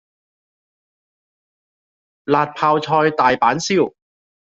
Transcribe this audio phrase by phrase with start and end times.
[2.23, 3.93] 辣泡菜大阪燒